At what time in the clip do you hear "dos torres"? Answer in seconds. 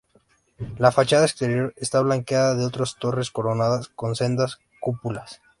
2.71-3.29